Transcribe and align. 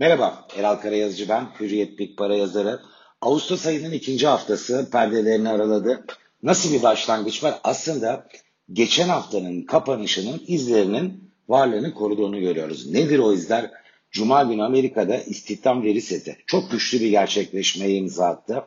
Merhaba, 0.00 0.46
Eral 0.56 0.76
Karayazıcı 0.76 1.28
ben, 1.28 1.48
Hürriyet 1.60 1.98
Big 1.98 2.16
Para 2.18 2.34
yazarı. 2.34 2.80
Ağustos 3.20 3.66
ayının 3.66 3.92
ikinci 3.92 4.26
haftası 4.26 4.88
perdelerini 4.92 5.48
araladı. 5.48 6.04
Nasıl 6.42 6.72
bir 6.72 6.82
başlangıç 6.82 7.44
var? 7.44 7.60
Aslında 7.64 8.28
geçen 8.72 9.08
haftanın 9.08 9.62
kapanışının 9.62 10.42
izlerinin 10.46 11.30
varlığını 11.48 11.94
koruduğunu 11.94 12.40
görüyoruz. 12.40 12.90
Nedir 12.90 13.18
o 13.18 13.32
izler? 13.32 13.70
Cuma 14.10 14.42
günü 14.42 14.62
Amerika'da 14.62 15.16
istihdam 15.16 15.82
veri 15.82 16.00
seti 16.00 16.36
çok 16.46 16.70
güçlü 16.70 17.00
bir 17.00 17.10
gerçekleşmeye 17.10 17.96
imza 17.96 18.26
attı. 18.26 18.64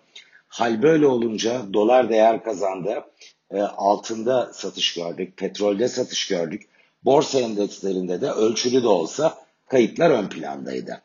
Hal 0.48 0.82
böyle 0.82 1.08
olunca 1.08 1.62
dolar 1.74 2.10
değer 2.10 2.44
kazandı. 2.44 3.04
E, 3.52 3.62
altında 3.62 4.54
satış 4.54 4.94
gördük, 4.94 5.38
petrolde 5.38 5.88
satış 5.88 6.28
gördük. 6.28 6.62
Borsa 7.06 7.40
endekslerinde 7.40 8.22
de 8.22 8.32
ölçülü 8.32 8.84
de 8.84 8.88
olsa 8.88 9.38
kayıplar 9.68 10.10
ön 10.10 10.30
plandaydı. 10.30 11.03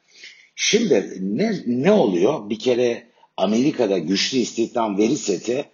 Şimdi 0.61 1.19
ne, 1.21 1.53
ne 1.67 1.93
oluyor? 1.93 2.51
Bir 2.51 2.59
kere 2.59 3.07
Amerika'da 3.37 3.99
güçlü 3.99 4.39
istihdam 4.39 4.99
veri 4.99 5.17
seti 5.17 5.65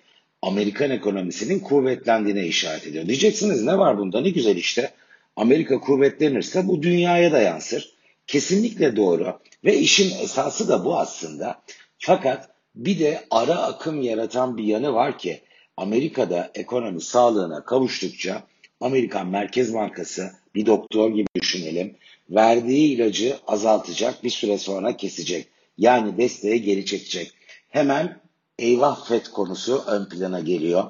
Amerikan 0.43 0.91
ekonomisinin 0.91 1.61
kuvvetlendiğine 1.61 2.47
işaret 2.47 2.87
ediyor. 2.87 3.07
Diyeceksiniz 3.07 3.63
ne 3.63 3.79
var 3.79 3.99
bunda 3.99 4.21
ne 4.21 4.31
güzel 4.31 4.57
işte. 4.57 4.91
Amerika 5.37 5.81
kuvvetlenirse 5.81 6.69
bu 6.69 6.83
dünyaya 6.83 7.33
da 7.33 7.39
yansır. 7.39 7.95
Kesinlikle 8.27 8.97
doğru 8.97 9.41
ve 9.65 9.79
işin 9.79 10.19
esası 10.23 10.69
da 10.69 10.85
bu 10.85 10.99
aslında. 10.99 11.63
Fakat 11.99 12.49
bir 12.75 12.99
de 12.99 13.25
ara 13.31 13.55
akım 13.55 14.03
yaratan 14.03 14.57
bir 14.57 14.65
yanı 14.65 14.95
var 14.95 15.19
ki 15.19 15.41
Amerika'da 15.77 16.51
ekonomi 16.55 17.01
sağlığına 17.01 17.65
kavuştukça 17.65 18.43
Amerikan 18.85 19.27
Merkez 19.27 19.75
Bankası 19.75 20.33
bir 20.55 20.67
doktor 20.67 21.11
gibi 21.15 21.27
düşünelim 21.35 21.95
verdiği 22.31 22.95
ilacı 22.95 23.37
azaltacak 23.47 24.25
bir 24.25 24.31
süre 24.31 24.59
sonra 24.59 24.97
kesecek. 24.97 25.49
Yani 25.79 26.19
desteği 26.19 26.63
geri 26.63 26.87
çekecek. 26.87 27.33
Hemen 27.69 28.21
eyvah 28.59 29.09
FED 29.09 29.27
konusu 29.27 29.85
ön 29.87 30.09
plana 30.09 30.41
geliyor. 30.41 30.85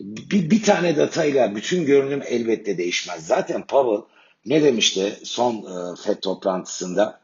Bir, 0.00 0.50
bir 0.50 0.62
tane 0.62 0.96
datayla 0.96 1.56
bütün 1.56 1.84
görünüm 1.84 2.22
elbette 2.28 2.78
değişmez. 2.78 3.26
Zaten 3.26 3.66
Powell 3.66 4.04
ne 4.46 4.62
demişti 4.62 5.18
son 5.22 5.54
e, 5.54 5.96
FED 5.96 6.20
toplantısında? 6.22 7.20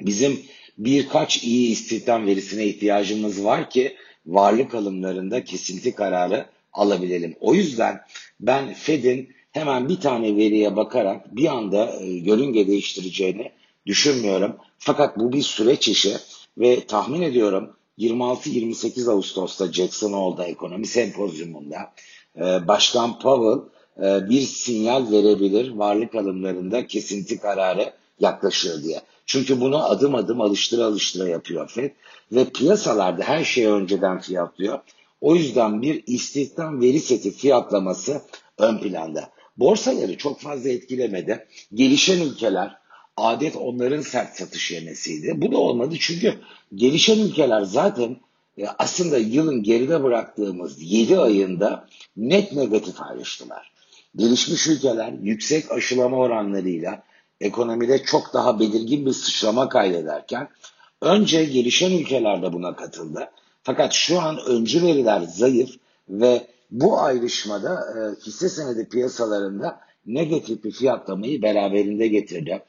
Bizim 0.00 0.40
birkaç 0.78 1.44
iyi 1.44 1.70
istihdam 1.70 2.26
verisine 2.26 2.64
ihtiyacımız 2.64 3.44
var 3.44 3.70
ki 3.70 3.96
varlık 4.26 4.74
alımlarında 4.74 5.44
kesinti 5.44 5.94
kararı 5.94 6.46
alabilelim. 6.72 7.36
O 7.40 7.54
yüzden 7.54 8.00
ben 8.40 8.74
Fed'in 8.74 9.37
hemen 9.58 9.88
bir 9.88 10.00
tane 10.00 10.36
veriye 10.36 10.76
bakarak 10.76 11.36
bir 11.36 11.46
anda 11.46 11.84
e, 12.00 12.06
yörünge 12.06 12.66
değiştireceğini 12.66 13.52
düşünmüyorum. 13.86 14.56
Fakat 14.78 15.18
bu 15.18 15.32
bir 15.32 15.42
süreç 15.42 15.88
işi 15.88 16.16
ve 16.58 16.86
tahmin 16.86 17.22
ediyorum 17.22 17.70
26-28 17.98 19.10
Ağustos'ta 19.10 19.72
Jackson 19.72 20.12
Hole'da 20.12 20.44
ekonomi 20.44 20.86
sempozyumunda 20.86 21.76
e, 22.36 22.68
Başkan 22.68 23.18
Powell 23.18 23.62
e, 24.06 24.28
bir 24.28 24.40
sinyal 24.40 25.10
verebilir 25.10 25.70
varlık 25.70 26.14
alımlarında 26.14 26.86
kesinti 26.86 27.38
kararı 27.40 27.92
yaklaşıyor 28.20 28.82
diye. 28.82 29.00
Çünkü 29.26 29.60
bunu 29.60 29.84
adım 29.84 30.14
adım 30.14 30.40
alıştıra 30.40 30.84
alıştıra 30.84 31.28
yapıyor 31.28 31.68
FED 31.68 31.90
ve 32.32 32.44
piyasalarda 32.44 33.22
her 33.22 33.44
şeyi 33.44 33.68
önceden 33.68 34.20
fiyatlıyor. 34.20 34.78
O 35.20 35.34
yüzden 35.34 35.82
bir 35.82 36.02
istihdam 36.06 36.80
veri 36.80 37.00
seti 37.00 37.30
fiyatlaması 37.30 38.22
ön 38.58 38.78
planda. 38.78 39.30
Borsaları 39.58 40.16
çok 40.16 40.40
fazla 40.40 40.68
etkilemedi. 40.68 41.46
Gelişen 41.74 42.20
ülkeler 42.20 42.78
adet 43.16 43.56
onların 43.56 44.00
sert 44.00 44.36
satış 44.36 44.70
yemesiydi. 44.70 45.32
Bu 45.36 45.52
da 45.52 45.58
olmadı 45.58 45.94
çünkü 46.00 46.34
gelişen 46.74 47.18
ülkeler 47.18 47.62
zaten 47.62 48.16
e, 48.58 48.66
aslında 48.78 49.18
yılın 49.18 49.62
geride 49.62 50.02
bıraktığımız 50.02 50.82
7 50.82 51.18
ayında 51.18 51.88
net 52.16 52.52
negatif 52.52 53.02
ayrıştılar. 53.02 53.72
Gelişmiş 54.16 54.66
ülkeler 54.66 55.12
yüksek 55.22 55.72
aşılama 55.72 56.16
oranlarıyla 56.16 57.02
ekonomide 57.40 58.02
çok 58.02 58.34
daha 58.34 58.60
belirgin 58.60 59.06
bir 59.06 59.12
sıçrama 59.12 59.68
kaydederken 59.68 60.48
önce 61.02 61.44
gelişen 61.44 61.90
ülkeler 61.90 62.42
de 62.42 62.52
buna 62.52 62.76
katıldı. 62.76 63.30
Fakat 63.62 63.92
şu 63.92 64.20
an 64.20 64.38
öncü 64.46 64.82
veriler 64.82 65.20
zayıf 65.20 65.70
ve 66.08 66.46
bu 66.70 67.00
ayrışmada 67.00 67.74
e, 67.74 68.24
hisse 68.26 68.48
senedi 68.48 68.88
piyasalarında 68.88 69.80
negatif 70.06 70.64
bir 70.64 70.70
fiyatlamayı 70.70 71.42
beraberinde 71.42 72.08
getirdi. 72.08 72.62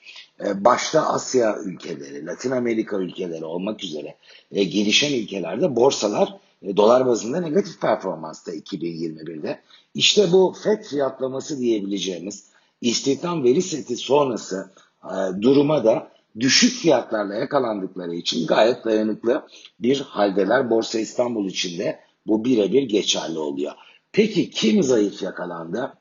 E, 0.45 0.65
başta 0.65 1.01
Asya 1.01 1.57
ülkeleri, 1.59 2.25
Latin 2.25 2.51
Amerika 2.51 2.97
ülkeleri 2.97 3.45
olmak 3.45 3.83
üzere 3.83 4.15
e, 4.51 4.63
gelişen 4.63 5.13
ülkelerde 5.13 5.75
borsalar 5.75 6.35
e, 6.61 6.77
dolar 6.77 7.05
bazında 7.05 7.41
negatif 7.41 7.81
performansta 7.81 8.51
2021'de. 8.53 9.59
İşte 9.93 10.31
bu 10.31 10.55
FED 10.63 10.83
fiyatlaması 10.83 11.59
diyebileceğimiz 11.59 12.45
istihdam 12.81 13.43
veri 13.43 13.61
seti 13.61 13.97
sonrası 13.97 14.71
e, 15.03 15.41
duruma 15.41 15.83
da 15.83 16.11
düşük 16.39 16.73
fiyatlarla 16.73 17.35
yakalandıkları 17.35 18.15
için 18.15 18.47
gayet 18.47 18.85
dayanıklı 18.85 19.47
bir 19.79 20.01
haldeler. 20.01 20.69
Borsa 20.69 20.99
İstanbul 20.99 21.49
içinde 21.49 21.99
bu 22.27 22.45
birebir 22.45 22.83
geçerli 22.83 23.39
oluyor. 23.39 23.73
Peki 24.11 24.49
kim 24.49 24.83
zayıf 24.83 25.23
yakalandı? 25.23 25.93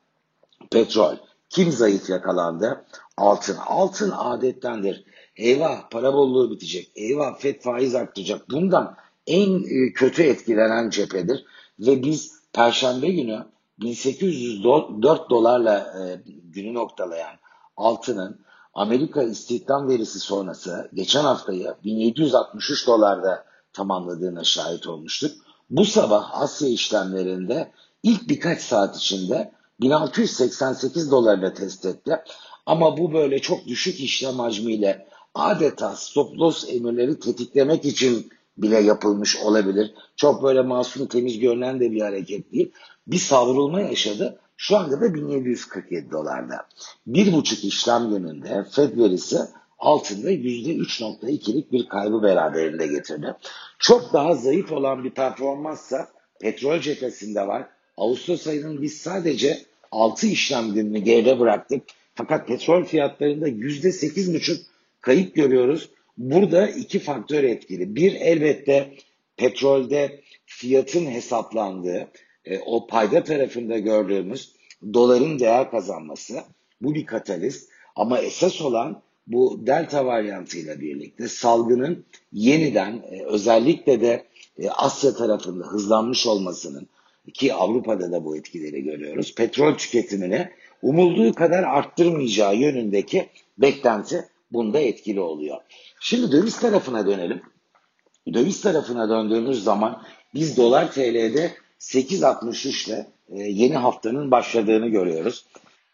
Petrol. 0.71 1.15
Kim 1.49 1.71
zayıf 1.71 2.09
yakalandı? 2.09 2.85
Altın. 3.17 3.57
Altın 3.65 4.11
adettendir. 4.11 5.05
Eyvah 5.35 5.89
para 5.89 6.13
bolluğu 6.13 6.51
bitecek. 6.51 6.91
Eyvah 6.95 7.39
FED 7.39 7.61
faiz 7.61 7.95
arttıracak. 7.95 8.49
Bundan 8.49 8.95
en 9.27 9.63
e, 9.63 9.93
kötü 9.93 10.23
etkilenen 10.23 10.89
cephedir. 10.89 11.45
Ve 11.79 12.03
biz 12.03 12.39
Perşembe 12.53 13.07
günü 13.09 13.45
1804 13.79 15.29
dolarla 15.29 15.77
e, 15.77 16.21
günü 16.43 16.73
noktalayan 16.73 17.35
altının 17.77 18.39
Amerika 18.73 19.23
istihdam 19.23 19.89
verisi 19.89 20.19
sonrası 20.19 20.89
geçen 20.93 21.23
haftayı 21.23 21.75
1763 21.83 22.87
dolarda 22.87 23.45
tamamladığına 23.73 24.43
şahit 24.43 24.87
olmuştuk. 24.87 25.31
Bu 25.69 25.85
sabah 25.85 26.41
Asya 26.41 26.69
işlemlerinde 26.69 27.71
ilk 28.03 28.29
birkaç 28.29 28.61
saat 28.61 28.97
içinde 28.97 29.51
1688 29.81 31.11
dolarla 31.11 31.53
test 31.53 31.85
etti. 31.85 32.19
Ama 32.65 32.97
bu 32.97 33.13
böyle 33.13 33.39
çok 33.39 33.67
düşük 33.67 33.99
işlem 33.99 34.39
hacmiyle 34.39 35.07
adeta 35.35 35.95
stop 35.95 36.37
loss 36.37 36.65
emirleri 36.69 37.19
tetiklemek 37.19 37.85
için 37.85 38.29
bile 38.57 38.79
yapılmış 38.79 39.37
olabilir. 39.37 39.93
Çok 40.15 40.43
böyle 40.43 40.61
masum 40.61 41.07
temiz 41.07 41.39
görünen 41.39 41.79
de 41.79 41.91
bir 41.91 42.01
hareket 42.01 42.51
değil. 42.51 42.71
Bir 43.07 43.17
savrulma 43.17 43.81
yaşadı. 43.81 44.39
Şu 44.57 44.77
anda 44.77 45.01
da 45.01 45.13
1747 45.13 46.11
dolarda. 46.11 46.55
Bir 47.07 47.33
buçuk 47.33 47.63
işlem 47.63 48.09
gününde 48.09 48.65
Fed 48.71 48.97
verisi 48.97 49.39
altında 49.79 50.31
%3.2'lik 50.31 51.71
bir 51.71 51.87
kaybı 51.87 52.23
beraberinde 52.23 52.87
getirdi. 52.87 53.35
Çok 53.79 54.13
daha 54.13 54.35
zayıf 54.35 54.71
olan 54.71 55.03
bir 55.03 55.11
performanssa 55.11 56.07
petrol 56.39 56.79
cephesinde 56.79 57.47
var. 57.47 57.67
Ağustos 57.99 58.47
ayının 58.47 58.81
biz 58.81 58.97
sadece 58.97 59.57
6 59.91 60.27
işlem 60.27 60.73
gününü 60.73 60.99
geride 60.99 61.39
bıraktık. 61.39 61.83
Fakat 62.15 62.47
petrol 62.47 62.83
fiyatlarında 62.83 63.49
%8,5 63.49 64.61
kayıp 65.01 65.35
görüyoruz. 65.35 65.89
Burada 66.17 66.67
iki 66.67 66.99
faktör 66.99 67.43
etkili. 67.43 67.95
Bir 67.95 68.13
elbette 68.13 68.93
petrolde 69.37 70.21
fiyatın 70.45 71.05
hesaplandığı, 71.05 72.07
e, 72.45 72.59
o 72.59 72.87
payda 72.87 73.23
tarafında 73.23 73.79
gördüğümüz 73.79 74.51
doların 74.93 75.39
değer 75.39 75.71
kazanması. 75.71 76.43
Bu 76.81 76.95
bir 76.95 77.05
katalist. 77.05 77.69
Ama 77.95 78.19
esas 78.19 78.61
olan 78.61 79.01
bu 79.27 79.59
delta 79.67 80.05
varyantıyla 80.05 80.81
birlikte 80.81 81.27
salgının 81.27 82.05
yeniden 82.33 82.93
e, 83.11 83.23
özellikle 83.25 84.01
de 84.01 84.25
e, 84.59 84.69
Asya 84.69 85.13
tarafında 85.13 85.65
hızlanmış 85.65 86.27
olmasının 86.27 86.87
ki 87.33 87.53
Avrupa'da 87.53 88.11
da 88.11 88.25
bu 88.25 88.37
etkileri 88.37 88.83
görüyoruz. 88.83 89.35
Petrol 89.35 89.77
tüketimini 89.77 90.49
umulduğu 90.81 91.33
kadar 91.33 91.63
arttırmayacağı 91.63 92.55
yönündeki 92.55 93.29
beklenti 93.57 94.25
bunda 94.51 94.79
etkili 94.79 95.19
oluyor. 95.19 95.57
Şimdi 95.99 96.31
döviz 96.31 96.59
tarafına 96.59 97.07
dönelim. 97.07 97.41
Döviz 98.33 98.61
tarafına 98.61 99.09
döndüğümüz 99.09 99.63
zaman 99.63 100.03
biz 100.33 100.57
dolar 100.57 100.91
TL'de 100.91 101.51
8.63 101.79 102.89
ile 102.89 103.07
e, 103.29 103.43
yeni 103.43 103.75
haftanın 103.75 104.31
başladığını 104.31 104.87
görüyoruz. 104.87 105.45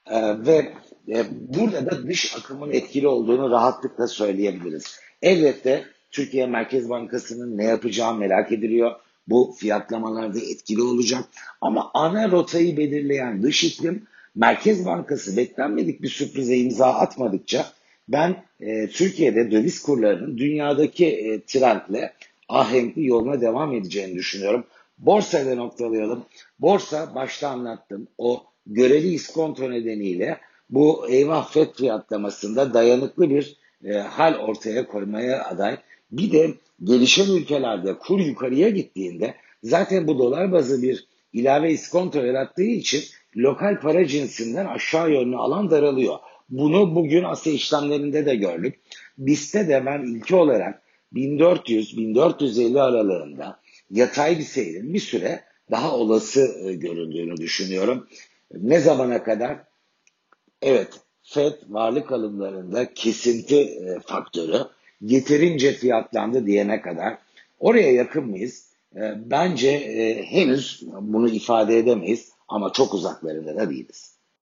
E, 0.05 0.45
ve 0.45 0.73
e, 1.07 1.25
burada 1.31 1.85
da 1.85 2.07
dış 2.07 2.35
akımın 2.35 2.71
etkili 2.71 3.07
olduğunu 3.07 3.51
rahatlıkla 3.51 4.07
söyleyebiliriz. 4.07 4.99
Elbette 5.21 5.85
Türkiye 6.11 6.45
Merkez 6.47 6.89
Bankası'nın 6.89 7.57
ne 7.57 7.63
yapacağı 7.63 8.15
merak 8.15 8.51
ediliyor. 8.51 8.95
Bu 9.27 9.55
fiyatlamalarda 9.57 10.39
etkili 10.39 10.81
olacak. 10.81 11.23
Ama 11.61 11.91
ana 11.93 12.31
rotayı 12.31 12.77
belirleyen 12.77 13.43
dış 13.43 13.63
iklim 13.63 14.07
Merkez 14.35 14.85
Bankası 14.85 15.37
beklenmedik 15.37 16.01
bir 16.01 16.09
sürprize 16.09 16.57
imza 16.57 16.85
atmadıkça 16.85 17.65
Ben 18.07 18.43
e, 18.59 18.87
Türkiye'de 18.87 19.51
döviz 19.51 19.81
kurlarının 19.81 20.37
dünyadaki 20.37 21.05
e, 21.05 21.41
trendle 21.41 22.13
ahenkli 22.49 23.05
yoluna 23.05 23.41
devam 23.41 23.73
edeceğini 23.73 24.15
düşünüyorum. 24.15 24.65
Borsayla 24.97 25.55
noktalayalım. 25.55 26.25
Borsa 26.59 27.15
başta 27.15 27.49
anlattım. 27.49 28.07
O 28.17 28.43
göreli 28.67 29.07
iskonto 29.07 29.71
nedeniyle 29.71 30.37
bu 30.69 31.09
eyvah 31.09 31.51
FED 31.51 31.73
fiyatlamasında 31.73 32.73
dayanıklı 32.73 33.29
bir 33.29 33.57
e, 33.85 33.93
hal 33.93 34.35
ortaya 34.35 34.87
koymaya 34.87 35.45
aday. 35.45 35.77
Bir 36.11 36.31
de 36.31 36.53
gelişen 36.83 37.33
ülkelerde 37.33 37.97
kur 37.97 38.19
yukarıya 38.19 38.69
gittiğinde 38.69 39.35
zaten 39.63 40.07
bu 40.07 40.19
dolar 40.19 40.51
bazı 40.51 40.81
bir 40.81 41.07
ilave 41.33 41.71
iskonto 41.71 42.19
yarattığı 42.19 42.63
için 42.63 43.03
lokal 43.37 43.79
para 43.79 44.07
cinsinden 44.07 44.65
aşağı 44.65 45.11
yönlü 45.11 45.37
alan 45.37 45.71
daralıyor. 45.71 46.15
Bunu 46.49 46.95
bugün 46.95 47.23
Asya 47.23 47.53
işlemlerinde 47.53 48.25
de 48.25 48.35
gördük. 48.35 48.79
BIST'te 49.17 49.67
de 49.67 49.85
ben 49.85 50.03
ilki 50.03 50.35
olarak 50.35 50.81
1400-1450 51.13 52.81
aralığında 52.81 53.59
yatay 53.91 54.37
bir 54.37 54.43
seyrin 54.43 54.93
bir 54.93 54.99
süre 54.99 55.43
daha 55.71 55.95
olası 55.95 56.55
e, 56.63 56.73
görüldüğünü 56.73 57.37
düşünüyorum. 57.37 58.07
Ne 58.53 58.79
zamana 58.79 59.23
kadar? 59.23 59.57
Evet, 60.61 60.89
FED 61.23 61.53
varlık 61.69 62.11
alımlarında 62.11 62.93
kesinti 62.93 63.59
e, 63.59 63.99
faktörü 64.05 64.57
yeterince 65.01 65.71
fiyatlandı 65.71 66.45
diyene 66.45 66.81
kadar 66.81 67.17
oraya 67.59 67.91
yakın 67.91 68.25
mıyız? 68.25 68.65
E, 68.95 69.13
bence 69.25 69.79
henüz 70.29 70.83
bunu 71.01 71.29
ifade 71.29 71.77
edemeyiz 71.77 72.31
ama 72.47 72.73
çok 72.73 72.93
uzaklarında 72.93 73.55
da 73.55 73.69
değiliz. 73.69 74.14